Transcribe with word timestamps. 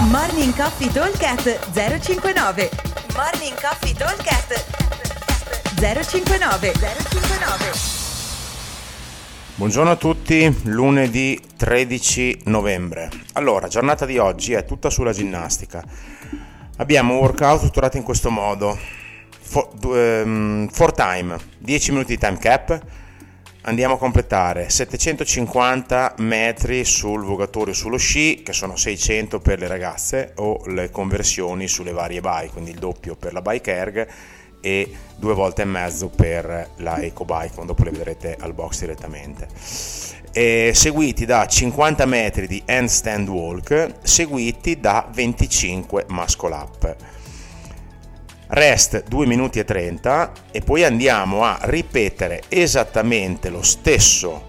Morning 0.00 0.54
Coffee 0.54 0.92
Talkcast 0.92 1.72
059 1.72 2.70
Morning 3.16 3.60
Coffee 3.60 3.92
Talkcast 3.92 4.64
059 5.74 6.72
059 6.72 7.72
Buongiorno 9.56 9.90
a 9.90 9.96
tutti, 9.96 10.56
lunedì 10.66 11.40
13 11.56 12.42
novembre. 12.44 13.10
Allora, 13.32 13.66
giornata 13.66 14.06
di 14.06 14.18
oggi 14.18 14.52
è 14.52 14.64
tutta 14.64 14.88
sulla 14.88 15.12
ginnastica. 15.12 15.82
Abbiamo 16.76 17.14
un 17.14 17.18
workout 17.18 17.58
strutturato 17.58 17.96
in 17.96 18.04
questo 18.04 18.30
modo. 18.30 18.78
For, 19.40 19.68
um, 19.82 20.68
for 20.68 20.92
time, 20.92 21.36
10 21.58 21.90
minuti 21.90 22.14
di 22.14 22.18
time 22.18 22.38
cap. 22.38 22.80
Andiamo 23.68 23.96
a 23.96 23.98
completare 23.98 24.70
750 24.70 26.14
metri 26.20 26.86
sul 26.86 27.22
vogatorio 27.22 27.74
sullo 27.74 27.98
sci, 27.98 28.42
che 28.42 28.54
sono 28.54 28.76
600 28.76 29.40
per 29.40 29.58
le 29.58 29.66
ragazze, 29.66 30.32
o 30.36 30.62
le 30.68 30.90
conversioni 30.90 31.68
sulle 31.68 31.92
varie 31.92 32.22
bike, 32.22 32.52
quindi 32.52 32.70
il 32.70 32.78
doppio 32.78 33.14
per 33.14 33.34
la 33.34 33.42
bike 33.42 33.70
erg 33.70 34.08
e 34.62 34.90
due 35.16 35.34
volte 35.34 35.62
e 35.62 35.64
mezzo 35.66 36.08
per 36.08 36.70
la 36.76 36.98
EcoBike, 36.98 37.66
dopo 37.66 37.84
le 37.84 37.90
vedrete 37.90 38.38
al 38.40 38.54
box 38.54 38.80
direttamente. 38.80 39.46
E 40.32 40.70
seguiti 40.72 41.26
da 41.26 41.46
50 41.46 42.06
metri 42.06 42.46
di 42.46 42.62
handstand 42.64 43.28
walk, 43.28 43.96
seguiti 44.00 44.80
da 44.80 45.06
25 45.12 46.06
muscle 46.08 46.54
up. 46.54 46.96
Rest 48.50 49.04
2 49.08 49.26
minuti 49.26 49.58
e 49.58 49.64
30 49.64 50.32
e 50.50 50.62
poi 50.62 50.82
andiamo 50.82 51.44
a 51.44 51.58
ripetere 51.62 52.44
esattamente 52.48 53.50
lo 53.50 53.62
stesso, 53.62 54.46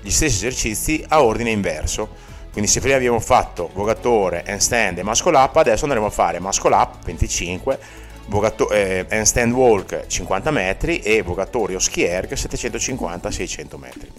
gli 0.00 0.10
stessi 0.10 0.46
esercizi 0.46 1.04
a 1.08 1.22
ordine 1.22 1.50
inverso. 1.50 2.30
Quindi 2.52 2.70
se 2.70 2.80
prima 2.80 2.96
abbiamo 2.96 3.18
fatto 3.18 3.70
vogatore, 3.74 4.44
handstand 4.46 4.98
e 4.98 5.02
muscle 5.02 5.36
up, 5.36 5.56
adesso 5.56 5.84
andremo 5.84 6.06
a 6.06 6.10
fare 6.10 6.38
muscle 6.38 6.74
up 6.74 7.04
25 7.04 7.78
vogato- 8.26 8.70
eh, 8.70 9.06
handstand 9.10 9.52
walk 9.52 10.06
50 10.06 10.50
metri 10.52 11.00
e 11.00 11.22
vogatorio 11.22 11.80
ski 11.80 12.04
erg 12.04 12.32
750-600 12.34 13.76
metri. 13.76 14.12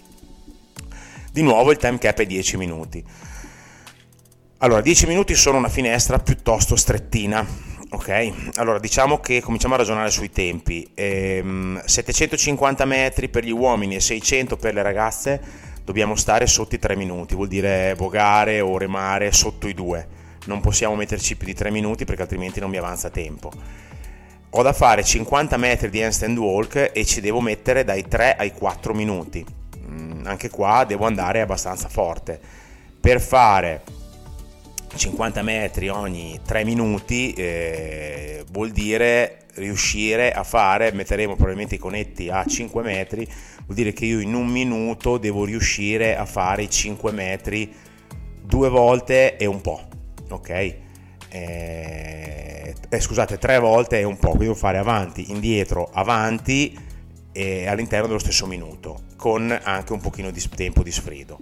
Di 1.32 1.42
nuovo 1.42 1.72
il 1.72 1.78
time 1.78 1.98
cap 1.98 2.20
è 2.20 2.26
10 2.26 2.58
minuti. 2.58 3.04
Allora, 4.58 4.82
10 4.82 5.08
minuti 5.08 5.34
sono 5.36 5.58
una 5.58 5.70
finestra 5.70 6.20
piuttosto 6.20 6.76
strettina, 6.76 7.46
ok? 7.94 8.56
Allora, 8.56 8.80
diciamo 8.80 9.20
che 9.20 9.42
cominciamo 9.42 9.76
a 9.76 9.78
ragionare 9.78 10.10
sui 10.10 10.32
tempi. 10.32 10.90
Ehm, 10.94 11.82
750 11.84 12.86
metri 12.86 13.30
per 13.30 13.44
gli 13.44 13.52
uomini 13.52 13.96
e 13.96 14.00
600 14.00 14.58
per 14.58 14.74
le 14.74 14.82
ragazze, 14.82 15.42
dobbiamo 15.84 16.16
stare 16.16 16.48
sotto 16.48 16.76
i 16.76 16.80
3 16.80 16.96
minuti, 16.96 17.36
vuol 17.36 17.48
dire 17.48 17.94
vogare 17.96 18.62
o 18.62 18.78
remare 18.78 19.32
sotto 19.32 19.68
i 19.68 19.74
2. 19.74 20.22
Non 20.46 20.60
possiamo 20.60 20.96
metterci 20.96 21.38
più 21.38 21.48
di 21.48 21.54
3 21.54 21.72
minuti 21.72 22.04
perché 22.06 22.24
altrimenti 22.24 22.60
non 22.60 22.70
mi 22.70 22.78
avanza 22.78 23.10
tempo 23.10 23.52
ho 24.56 24.62
da 24.62 24.72
fare 24.72 25.04
50 25.04 25.58
metri 25.58 25.90
di 25.90 26.04
handstand 26.04 26.38
walk 26.38 26.92
e 26.94 27.06
ci 27.06 27.22
devo 27.22 27.42
mettere 27.42 27.84
dai 27.84 28.08
3 28.08 28.36
ai 28.36 28.52
4 28.52 28.94
minuti. 28.94 29.44
Mm, 29.90 30.28
anche 30.28 30.52
qua 30.52 30.86
devo 30.88 31.08
andare 31.08 31.42
abbastanza 31.42 31.90
forte. 31.90 32.40
Per 33.02 33.20
fare 33.20 33.82
50 34.96 35.42
metri 35.42 35.90
ogni 35.90 36.40
3 36.46 36.64
minuti 36.64 37.34
eh, 37.34 38.44
vuol 38.52 38.72
dire 38.72 39.46
riuscire 39.56 40.32
a 40.32 40.44
fare, 40.44 40.92
metteremo 40.92 41.36
probabilmente 41.36 41.76
i 41.76 41.80
conetti 41.80 42.30
a 42.30 42.44
5 42.46 42.82
metri, 42.82 43.26
vuol 43.66 43.76
dire 43.76 43.94
che 43.94 44.06
io 44.06 44.20
in 44.20 44.34
un 44.34 44.48
minuto 44.48 45.18
devo 45.18 45.46
riuscire 45.46 46.16
a 46.16 46.26
fare 46.26 46.64
i 46.64 46.70
5 46.70 47.12
metri 47.12 47.72
due 48.42 48.70
volte 48.70 49.38
e 49.38 49.46
un 49.46 49.62
po', 49.62 49.82
ok? 50.30 50.82
eh, 51.34 52.76
eh, 52.90 53.00
scusate, 53.00 53.40
tre 53.40 53.58
volte 53.58 54.00
è 54.00 54.04
un 54.04 54.18
po', 54.18 54.30
quindi 54.30 54.46
devo 54.46 54.56
fare 54.56 54.78
avanti, 54.78 55.32
indietro, 55.32 55.90
avanti 55.92 56.78
eh, 57.32 57.66
all'interno 57.66 58.06
dello 58.06 58.20
stesso 58.20 58.46
minuto, 58.46 59.06
con 59.16 59.58
anche 59.64 59.94
un 59.94 60.00
pochino 60.00 60.30
di 60.30 60.42
tempo 60.56 60.84
di 60.84 60.92
sfrido. 60.92 61.40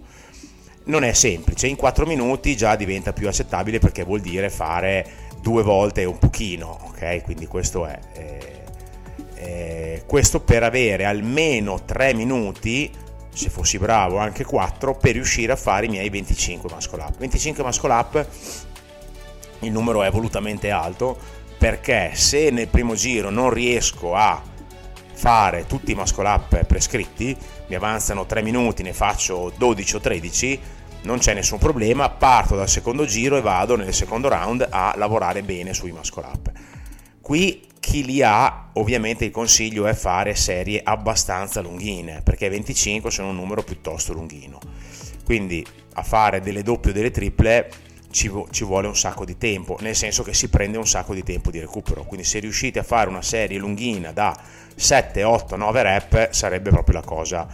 Non 0.83 1.03
è 1.03 1.13
semplice, 1.13 1.67
in 1.67 1.75
4 1.75 2.05
minuti 2.05 2.55
già 2.55 2.75
diventa 2.75 3.13
più 3.13 3.27
accettabile 3.27 3.79
perché 3.79 4.03
vuol 4.03 4.19
dire 4.19 4.49
fare 4.49 5.29
due 5.39 5.63
volte 5.63 6.05
un 6.05 6.17
pochino, 6.17 6.77
ok? 6.87 7.21
Quindi 7.23 7.47
questo 7.47 7.85
è... 7.85 7.99
Eh, 8.13 8.59
eh, 9.35 10.03
questo 10.05 10.39
per 10.39 10.63
avere 10.63 11.05
almeno 11.05 11.83
3 11.83 12.13
minuti 12.13 12.91
se 13.33 13.49
fossi 13.49 13.79
bravo 13.79 14.17
anche 14.17 14.43
4 14.43 14.95
per 14.95 15.13
riuscire 15.13 15.53
a 15.53 15.55
fare 15.55 15.85
i 15.85 15.89
miei 15.89 16.09
25 16.09 16.69
muscle 16.71 17.01
up 17.01 17.17
25 17.17 17.63
muscle 17.63 17.91
up 17.91 18.27
il 19.59 19.71
numero 19.71 20.03
è 20.03 20.11
volutamente 20.11 20.69
alto 20.69 21.17
perché 21.57 22.11
se 22.13 22.49
nel 22.49 22.67
primo 22.67 22.93
giro 22.93 23.29
non 23.29 23.49
riesco 23.49 24.15
a 24.15 24.41
fare 25.21 25.67
tutti 25.67 25.91
i 25.91 25.93
muscle 25.93 26.27
up 26.27 26.65
prescritti, 26.65 27.37
mi 27.67 27.75
avanzano 27.75 28.25
3 28.25 28.41
minuti, 28.41 28.81
ne 28.81 28.91
faccio 28.91 29.53
12 29.55 29.95
o 29.97 29.99
13, 29.99 30.59
non 31.03 31.19
c'è 31.19 31.35
nessun 31.35 31.59
problema, 31.59 32.09
parto 32.09 32.55
dal 32.55 32.67
secondo 32.67 33.05
giro 33.05 33.37
e 33.37 33.41
vado 33.41 33.75
nel 33.75 33.93
secondo 33.93 34.29
round 34.29 34.65
a 34.67 34.95
lavorare 34.97 35.43
bene 35.43 35.75
sui 35.75 35.91
muscle 35.91 36.25
up. 36.25 36.51
Qui 37.21 37.67
chi 37.79 38.03
li 38.03 38.23
ha, 38.23 38.69
ovviamente 38.73 39.23
il 39.23 39.29
consiglio 39.29 39.85
è 39.85 39.93
fare 39.93 40.33
serie 40.33 40.81
abbastanza 40.83 41.61
lunghine, 41.61 42.21
perché 42.23 42.49
25 42.49 43.11
sono 43.11 43.29
un 43.29 43.35
numero 43.35 43.61
piuttosto 43.61 44.13
lunghino. 44.13 44.57
Quindi 45.23 45.63
a 45.93 46.01
fare 46.01 46.41
delle 46.41 46.63
doppie 46.63 46.89
o 46.89 46.93
delle 46.95 47.11
triple 47.11 47.69
ci, 48.11 48.63
vuole 48.63 48.87
un 48.87 48.95
sacco 48.95 49.25
di 49.25 49.37
tempo, 49.37 49.77
nel 49.81 49.95
senso 49.95 50.23
che 50.23 50.33
si 50.33 50.49
prende 50.49 50.77
un 50.77 50.87
sacco 50.87 51.13
di 51.13 51.23
tempo 51.23 51.49
di 51.49 51.59
recupero. 51.59 52.03
Quindi 52.03 52.25
se 52.25 52.39
riuscite 52.39 52.79
a 52.79 52.83
fare 52.83 53.09
una 53.09 53.21
serie 53.21 53.57
lunghina 53.57 54.11
da 54.11 54.37
7, 54.75 55.23
8, 55.23 55.55
9 55.55 55.83
rep 55.83 56.31
sarebbe 56.31 56.69
proprio 56.69 56.95
la 56.95 57.05
cosa 57.05 57.47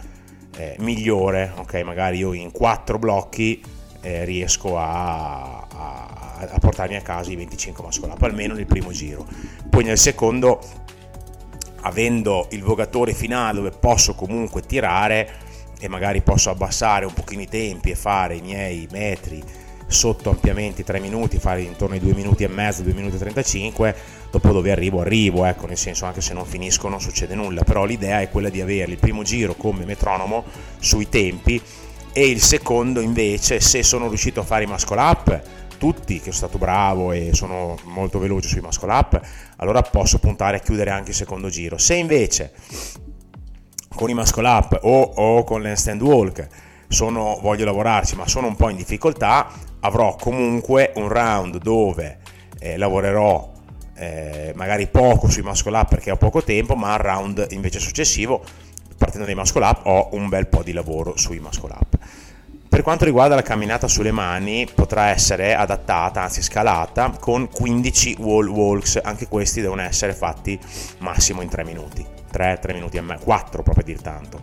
eh, 0.56 0.76
migliore. 0.80 1.52
Ok, 1.56 1.74
magari 1.82 2.18
io 2.18 2.32
in 2.32 2.50
4 2.50 2.98
blocchi 2.98 3.62
eh, 4.00 4.24
riesco 4.24 4.78
a, 4.78 5.60
a, 5.60 6.48
a, 6.50 6.58
portarmi 6.58 6.96
a 6.96 7.02
casa 7.02 7.30
i 7.30 7.36
25 7.36 7.82
muscle 7.82 8.12
almeno 8.18 8.54
nel 8.54 8.66
primo 8.66 8.90
giro. 8.90 9.26
Poi 9.70 9.84
nel 9.84 9.98
secondo, 9.98 10.60
avendo 11.82 12.48
il 12.50 12.62
vogatore 12.62 13.12
finale 13.12 13.56
dove 13.56 13.70
posso 13.70 14.14
comunque 14.14 14.62
tirare 14.62 15.46
e 15.80 15.88
magari 15.88 16.22
posso 16.22 16.50
abbassare 16.50 17.06
un 17.06 17.12
pochino 17.12 17.42
i 17.42 17.48
tempi 17.48 17.90
e 17.90 17.94
fare 17.94 18.34
i 18.34 18.40
miei 18.40 18.88
metri 18.90 19.66
sotto 19.88 20.30
ampiamente 20.30 20.82
i 20.82 20.84
3 20.84 21.00
minuti, 21.00 21.38
fare 21.38 21.62
intorno 21.62 21.94
ai 21.94 22.00
2 22.00 22.14
minuti 22.14 22.44
e 22.44 22.48
mezzo, 22.48 22.82
2 22.82 22.92
minuti 22.92 23.16
e 23.16 23.18
35, 23.18 23.96
dopo 24.30 24.52
dove 24.52 24.70
arrivo 24.70 25.00
arrivo, 25.00 25.44
ecco, 25.44 25.66
nel 25.66 25.76
senso 25.76 26.04
anche 26.04 26.20
se 26.20 26.34
non 26.34 26.44
finisco 26.44 26.88
non 26.88 27.00
succede 27.00 27.34
nulla, 27.34 27.64
però 27.64 27.84
l'idea 27.84 28.20
è 28.20 28.30
quella 28.30 28.50
di 28.50 28.60
avere 28.60 28.92
il 28.92 28.98
primo 28.98 29.22
giro 29.22 29.54
come 29.54 29.84
metronomo 29.84 30.44
sui 30.78 31.08
tempi 31.08 31.60
e 32.12 32.28
il 32.28 32.40
secondo 32.40 33.00
invece 33.00 33.60
se 33.60 33.82
sono 33.82 34.08
riuscito 34.08 34.40
a 34.40 34.44
fare 34.44 34.64
i 34.64 34.66
muscle 34.66 35.00
up 35.00 35.42
tutti 35.78 36.16
che 36.16 36.32
sono 36.32 36.48
stato 36.48 36.58
bravo 36.58 37.12
e 37.12 37.30
sono 37.32 37.76
molto 37.84 38.18
veloce 38.18 38.48
sui 38.48 38.60
muscle 38.60 38.92
up 38.92 39.20
allora 39.56 39.80
posso 39.82 40.18
puntare 40.18 40.56
a 40.56 40.60
chiudere 40.60 40.90
anche 40.90 41.10
il 41.10 41.16
secondo 41.16 41.48
giro. 41.48 41.78
Se 41.78 41.94
invece 41.94 42.52
con 43.94 44.10
i 44.10 44.14
muscle 44.14 44.46
up 44.46 44.78
o, 44.82 45.00
o 45.00 45.44
con 45.44 45.62
l'handstand 45.62 46.02
walk 46.02 46.46
sono, 46.88 47.38
voglio 47.40 47.64
lavorarci 47.64 48.16
ma 48.16 48.26
sono 48.26 48.48
un 48.48 48.56
po' 48.56 48.68
in 48.68 48.76
difficoltà 48.76 49.48
avrò 49.80 50.16
comunque 50.16 50.92
un 50.96 51.08
round 51.08 51.58
dove 51.58 52.18
eh, 52.58 52.76
lavorerò 52.76 53.52
eh, 53.94 54.52
magari 54.54 54.86
poco 54.86 55.28
sui 55.28 55.42
muscle 55.42 55.76
up 55.76 55.88
perché 55.88 56.10
ho 56.10 56.16
poco 56.16 56.42
tempo, 56.42 56.74
ma 56.74 56.94
al 56.94 57.00
round 57.00 57.46
invece 57.50 57.80
successivo, 57.80 58.42
partendo 58.96 59.26
dai 59.26 59.34
muscle 59.34 59.64
up, 59.64 59.80
ho 59.84 60.08
un 60.12 60.28
bel 60.28 60.46
po' 60.46 60.62
di 60.62 60.72
lavoro 60.72 61.16
sui 61.16 61.40
muscle 61.40 61.72
up. 61.72 61.98
Per 62.68 62.82
quanto 62.82 63.06
riguarda 63.06 63.34
la 63.34 63.42
camminata 63.42 63.88
sulle 63.88 64.12
mani, 64.12 64.68
potrà 64.72 65.08
essere 65.08 65.54
adattata, 65.54 66.22
anzi 66.22 66.42
scalata, 66.42 67.16
con 67.18 67.48
15 67.48 68.16
wall 68.18 68.46
walks, 68.46 69.00
anche 69.02 69.26
questi 69.26 69.60
devono 69.60 69.82
essere 69.82 70.12
fatti 70.12 70.58
massimo 70.98 71.40
in 71.40 71.48
3 71.48 71.64
minuti, 71.64 72.04
3, 72.30 72.58
3 72.60 72.72
minuti 72.74 72.98
e 72.98 73.00
mezzo, 73.00 73.24
4 73.24 73.62
proprio 73.62 73.84
a 73.84 73.86
dir 73.86 74.02
tanto. 74.02 74.40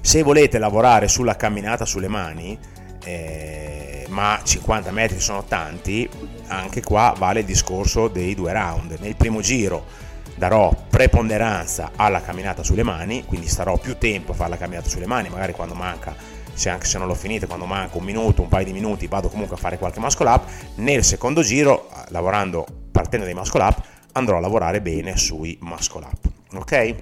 Se 0.00 0.22
volete 0.22 0.58
lavorare 0.58 1.08
sulla 1.08 1.34
camminata 1.34 1.84
sulle 1.84 2.08
mani, 2.08 2.56
eh, 3.04 4.06
ma 4.08 4.40
50 4.42 4.90
metri 4.90 5.20
sono 5.20 5.44
tanti, 5.44 6.08
anche 6.48 6.82
qua 6.82 7.14
vale 7.16 7.40
il 7.40 7.46
discorso 7.46 8.08
dei 8.08 8.34
due 8.34 8.52
round. 8.52 8.96
Nel 9.00 9.16
primo 9.16 9.40
giro 9.40 9.84
darò 10.36 10.74
preponderanza 10.88 11.92
alla 11.96 12.20
camminata 12.20 12.62
sulle 12.62 12.82
mani, 12.82 13.24
quindi 13.24 13.46
starò 13.46 13.78
più 13.78 13.96
tempo 13.98 14.32
a 14.32 14.34
fare 14.34 14.50
la 14.50 14.56
camminata 14.56 14.88
sulle 14.88 15.06
mani, 15.06 15.28
magari 15.28 15.52
quando 15.52 15.74
manca, 15.74 16.14
se 16.52 16.68
anche 16.68 16.86
se 16.86 16.98
non 16.98 17.06
l'ho 17.06 17.14
finita, 17.14 17.46
quando 17.46 17.66
manca 17.66 17.98
un 17.98 18.04
minuto, 18.04 18.42
un 18.42 18.48
paio 18.48 18.64
di 18.64 18.72
minuti, 18.72 19.06
vado 19.06 19.28
comunque 19.28 19.56
a 19.56 19.58
fare 19.58 19.78
qualche 19.78 20.00
muscle 20.00 20.28
up. 20.28 20.48
Nel 20.76 21.04
secondo 21.04 21.42
giro, 21.42 21.88
lavorando, 22.08 22.66
partendo 22.90 23.26
dai 23.26 23.34
muscle 23.34 23.62
up, 23.62 23.82
andrò 24.12 24.36
a 24.36 24.40
lavorare 24.40 24.80
bene 24.80 25.16
sui 25.16 25.56
muscle 25.60 26.04
up. 26.04 26.30
Ok? 26.54 26.94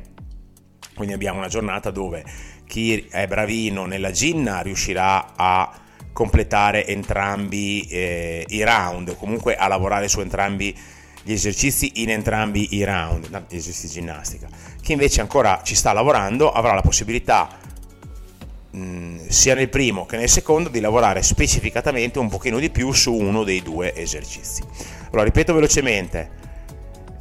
Quindi 0.94 1.14
abbiamo 1.14 1.38
una 1.38 1.48
giornata 1.48 1.90
dove 1.90 2.24
chi 2.66 3.06
è 3.10 3.26
bravino 3.26 3.86
nella 3.86 4.10
ginna 4.10 4.60
riuscirà 4.60 5.32
a 5.34 5.70
completare 6.12 6.86
entrambi 6.86 7.86
eh, 7.88 8.44
i 8.48 8.62
round, 8.62 9.16
comunque 9.16 9.56
a 9.56 9.66
lavorare 9.66 10.08
su 10.08 10.20
entrambi 10.20 10.76
gli 11.22 11.32
esercizi 11.32 12.02
in 12.02 12.10
entrambi 12.10 12.74
i 12.74 12.84
round, 12.84 13.44
gli 13.48 13.56
esercizi 13.56 13.86
di 13.86 13.92
ginnastica. 13.92 14.48
Chi 14.80 14.92
invece 14.92 15.20
ancora 15.20 15.60
ci 15.62 15.74
sta 15.74 15.92
lavorando 15.92 16.50
avrà 16.50 16.74
la 16.74 16.82
possibilità 16.82 17.48
mm, 18.76 19.26
sia 19.28 19.54
nel 19.54 19.68
primo 19.68 20.04
che 20.04 20.16
nel 20.16 20.28
secondo 20.28 20.68
di 20.68 20.80
lavorare 20.80 21.22
specificatamente 21.22 22.18
un 22.18 22.28
pochino 22.28 22.58
di 22.58 22.70
più 22.70 22.92
su 22.92 23.14
uno 23.14 23.44
dei 23.44 23.62
due 23.62 23.94
esercizi. 23.94 24.62
Allora 25.10 25.24
ripeto 25.24 25.54
velocemente, 25.54 26.40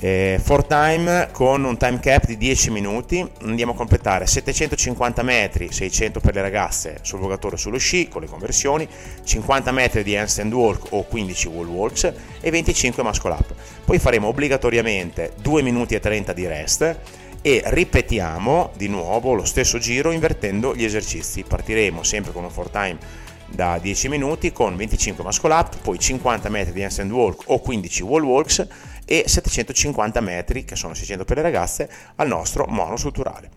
eh, 0.04 0.40
for 0.44 0.66
time 0.66 1.30
con 1.32 1.64
un 1.64 1.78
time 1.78 2.00
cap 2.00 2.26
di 2.26 2.36
10 2.36 2.72
minuti. 2.72 3.26
Andiamo 3.44 3.74
a 3.74 3.76
completare. 3.76 4.26
750 4.26 5.22
metri 5.22 5.72
600 5.72 6.20
per 6.20 6.34
le 6.34 6.42
ragazze 6.42 6.98
sul 7.04 7.20
vogatore 7.20 7.56
sullo 7.56 7.78
sci 7.78 8.08
con 8.10 8.22
le 8.22 8.28
conversioni 8.28 8.88
50 9.24 9.72
metri 9.72 10.04
di 10.04 10.18
handstand 10.18 10.52
walk 10.54 10.88
o 10.90 11.04
15 11.04 11.48
wall 11.48 11.68
walks 11.68 12.14
e 12.42 12.50
25 12.50 13.04
muscle 13.04 13.32
up. 13.32 13.54
Poi 13.86 14.00
faremo 14.00 14.28
obbligatoriamente 14.28 15.34
2 15.40 15.62
minuti 15.62 15.94
e 15.94 16.00
30 16.00 16.34
di 16.34 16.48
rest 16.48 17.00
e 17.44 17.62
ripetiamo 17.66 18.72
di 18.76 18.88
nuovo 18.88 19.34
lo 19.34 19.46
stesso 19.46 19.78
giro 19.78 20.10
invertendo 20.10 20.76
gli 20.76 20.84
esercizi. 20.84 21.44
Partiremo 21.44 22.02
sempre 22.02 22.32
con 22.32 22.44
un 22.44 22.50
for 22.50 22.70
time 22.70 22.98
da 23.48 23.78
10 23.80 24.08
minuti 24.08 24.52
con 24.52 24.76
25 24.76 25.24
muscle 25.24 25.54
up, 25.54 25.78
poi 25.82 26.00
50 26.00 26.50
metri 26.50 26.74
di 26.74 26.82
handstand 26.82 27.12
walk 27.12 27.44
o 27.48 27.60
15 27.60 28.04
wall 28.04 28.24
walks 28.24 28.66
e 29.12 29.26
750 29.28 30.22
metri, 30.22 30.64
che 30.64 30.78
sono 30.78 30.94
600 30.94 31.26
per 31.26 31.36
le 31.36 31.44
ragazze, 31.44 31.90
al 32.16 32.28
nostro 32.30 32.66
monostrutturale. 32.70 33.50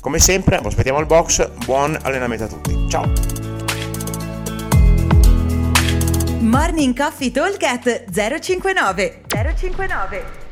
Come 0.00 0.18
sempre, 0.18 0.58
vi 0.60 0.66
aspettiamo 0.66 0.98
al 0.98 1.04
box, 1.04 1.46
buon 1.66 1.94
allenamento 2.00 2.44
a 2.44 2.46
tutti. 2.46 2.88
Ciao! 2.88 3.12
Morning 6.40 6.96
Coffee 6.96 7.30
Talk 7.30 8.04
059 8.10 9.20
059 9.28 10.43